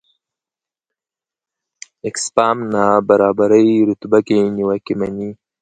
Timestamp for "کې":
4.27-4.37